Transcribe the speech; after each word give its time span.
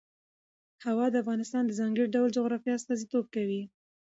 هوا 0.85 1.05
د 1.11 1.15
افغانستان 1.23 1.63
د 1.65 1.71
ځانګړي 1.79 2.07
ډول 2.15 2.29
جغرافیه 2.37 2.73
استازیتوب 2.77 3.25
کوي. 3.35 3.61